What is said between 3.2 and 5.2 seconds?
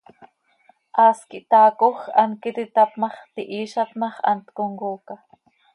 tihiizat ma x, hant comcooca.